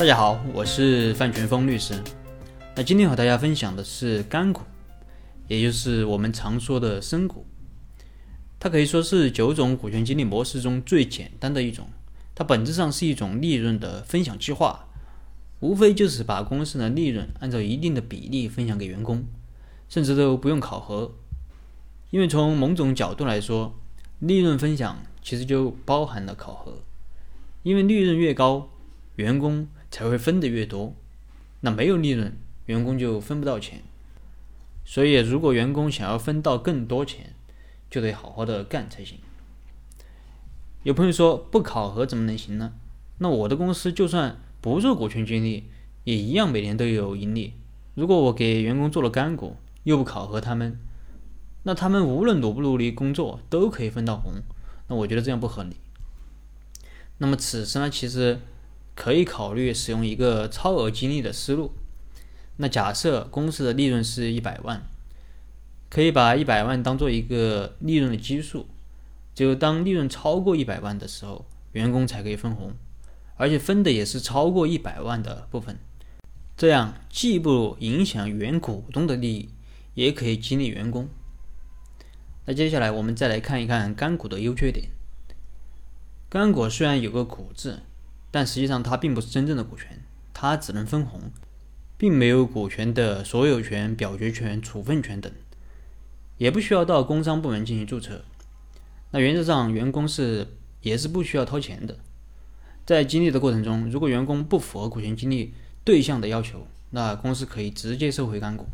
[0.00, 1.92] 大家好，我是范全峰律师。
[2.74, 4.62] 那今天和大家分享的是干股，
[5.46, 7.44] 也就是我们常说的深股。
[8.58, 11.86] 它可以说是九种股权激励模式中最简单的一种。
[12.34, 14.88] 它本质上是一种利润的分享计划，
[15.60, 19.26] 无非就是把公司的利润按照一定的比例分享给员工，
[19.90, 21.12] 甚至都不用考核。
[22.08, 23.78] 因为从某种角度来说，
[24.20, 26.78] 利润分享其实就包含了考核。
[27.62, 28.70] 因为利润越高，
[29.16, 30.94] 员工才会分得越多。
[31.60, 32.36] 那没有利润，
[32.66, 33.82] 员工就分不到钱。
[34.84, 37.34] 所以，如果员工想要分到更多钱，
[37.90, 39.18] 就得好好的干才行。
[40.82, 42.72] 有朋友说不考核怎么能行呢？
[43.18, 45.64] 那我的公司就算不做股权激励，
[46.04, 47.52] 也一样每年都有盈利。
[47.94, 50.78] 如果我给员工做了干股，又不考核他们，
[51.64, 54.32] 那他们无论努不努力工作，都可以分到红。
[54.88, 55.76] 那我觉得这样不合理。
[57.18, 58.40] 那么此时呢，其实
[59.00, 61.72] 可以考虑使用一个超额激励的思路。
[62.58, 64.82] 那假设公司的利润是一百万，
[65.88, 68.66] 可以把一百万当做一个利润的基数。
[69.34, 72.74] 就当利润超过一百万的时候，员工才可以分红，
[73.36, 75.78] 而且分的也是超过一百万的部分。
[76.58, 79.48] 这样既不影响原股东的利益，
[79.94, 81.08] 也可以激励员工。
[82.44, 84.90] 那接下来我们再来看一看干股的优缺点。
[86.28, 87.80] 干股虽然有个“股”字，
[88.30, 90.00] 但实际上它并不是真正的股权，
[90.32, 91.30] 它只能分红，
[91.96, 95.32] 并没有股权的所有权、表决权、处分权等，
[96.38, 98.24] 也不需要到工商部门进行注册。
[99.10, 100.46] 那原则上，员工是
[100.82, 101.98] 也是不需要掏钱的。
[102.86, 105.52] 在激励的过程中，如果员工不符合股权激励
[105.84, 108.66] 对象的要求，那公司可以直接收回干股。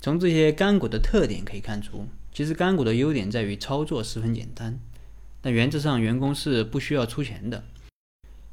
[0.00, 4.78] 从这些干股的特点可以看出，其实干股的优点在于操作十分简单。
[5.40, 7.64] 但原则上，员工是不需要出钱的，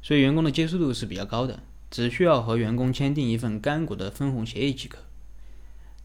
[0.02, 4.98] 所以员工的接受度是比较高的，只需要和员工签订一份干股的分红协议即可。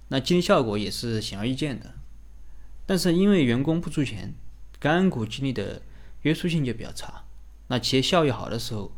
[0.09, 1.95] 那激励效果也是显而易见的。
[2.85, 4.33] 但是因为员工不出钱，
[4.79, 5.81] 干股激励的
[6.21, 7.25] 约束性就比较差。
[7.67, 8.93] 那企业效益好的时候，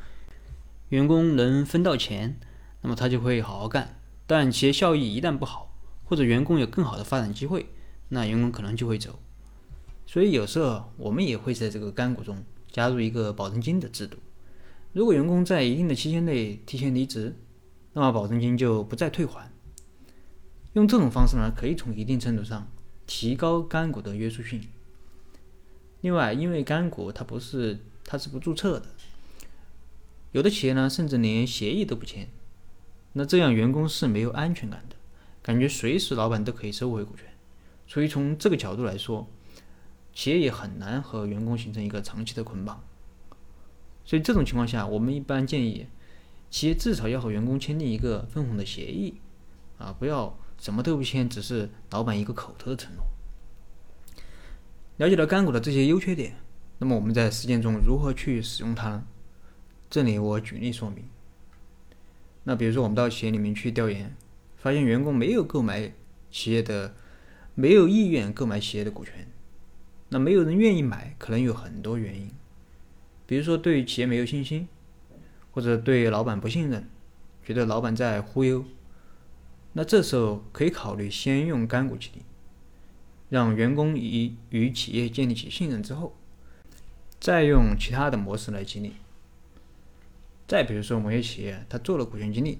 [0.89, 2.37] 员工能分到钱，
[2.81, 3.97] 那么他就会好好干。
[4.27, 5.73] 但企业效益一旦不好，
[6.03, 7.69] 或者员工有更好的发展机会，
[8.09, 9.17] 那员工可能就会走。
[10.05, 14.17] 所以有时候我们也会在这个干股中加入一个保证金的制度。
[14.91, 17.35] 如果员工在一定的期限内提前离职，
[17.93, 19.51] 那么保证金就不再退还。
[20.73, 22.67] 用这种方式呢，可以从一定程度上
[23.05, 24.61] 提高干股的约束性。
[26.01, 28.87] 另外，因为干股它不是它是不注册的，
[30.31, 32.27] 有的企业呢甚至连协议都不签，
[33.13, 34.95] 那这样员工是没有安全感的，
[35.43, 37.25] 感觉随时老板都可以收回股权。
[37.85, 39.27] 所以从这个角度来说，
[40.13, 42.83] 企业也很难和员工形成一个长期的捆绑。
[44.09, 45.85] 所以这种情况下，我们一般建议
[46.49, 49.21] 企业至少要和员工签订一个分红的协议，
[49.77, 53.05] 啊，不要什么都不签，只是老板一个口头的承诺。
[54.97, 56.37] 了解了干股的这些优缺点，
[56.79, 59.03] 那么我们在实践中如何去使用它呢？
[59.91, 61.05] 这里我举例说明。
[62.45, 64.15] 那比如说，我们到企业里面去调研，
[64.57, 65.93] 发现员工没有购买
[66.31, 66.95] 企业的，
[67.53, 69.27] 没有意愿购买企业的股权。
[70.07, 72.31] 那没有人愿意买，可能有很多原因，
[73.29, 74.67] 比如说对企业没有信心，
[75.51, 76.89] 或者对老板不信任，
[77.45, 78.65] 觉得老板在忽悠。
[79.73, 82.23] 那这时候可以考虑先用干股激励。
[83.29, 86.15] 让员工与与企业建立起信任之后，
[87.19, 88.93] 再用其他的模式来激励。
[90.47, 92.57] 再比如说，某些企业他做了股权激励，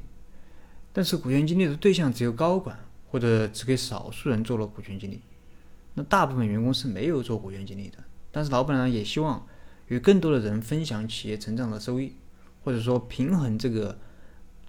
[0.94, 2.78] 但是股权激励的对象只有高管，
[3.09, 5.19] 或者只给少数人做了股权激励，
[5.96, 7.97] 那大部分员工是没有做股权激励的。
[8.31, 9.47] 但是老板呢，也希望
[9.89, 12.16] 与更多的人分享企业成长的收益，
[12.63, 14.00] 或者说平衡这个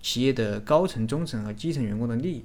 [0.02, 2.44] 企业的高层、中层和基层员工的利益。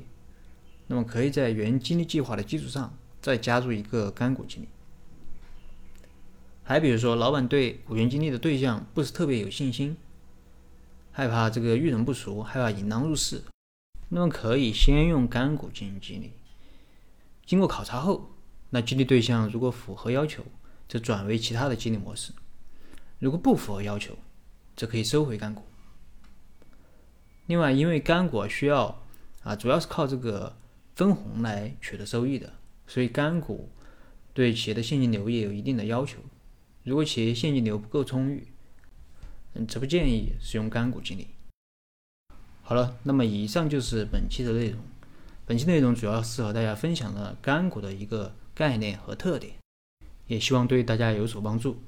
[0.87, 2.95] 那么可以在原激励计划的基础上。
[3.21, 4.67] 再加入一个干股激励，
[6.63, 9.97] 还比如说，老板对股权激励的对象不是特别有信心，
[11.11, 13.41] 害怕这个遇人不熟，害怕引狼入室，
[14.09, 16.33] 那么可以先用干股进行激励。
[17.47, 18.29] 经过考察后，
[18.69, 20.43] 那激励对象如果符合要求，
[20.87, 22.31] 则转为其他的激励模式；
[23.19, 24.17] 如果不符合要求，
[24.75, 25.63] 则可以收回干股。
[27.47, 29.03] 另外，因为干股需要
[29.43, 30.55] 啊，主要是靠这个
[30.95, 32.51] 分红来取得收益的。
[32.87, 33.69] 所以干股
[34.33, 36.19] 对企业的现金流也有一定的要求。
[36.83, 38.47] 如果企业现金流不够充裕，
[39.53, 41.27] 嗯，则不建议使用干股激励。
[42.61, 44.79] 好了，那么以上就是本期的内容。
[45.45, 49.53] 本期内容主要是和大家分享了干股的一个概念和特点，
[50.27, 51.81] 也希望对大家有所帮助。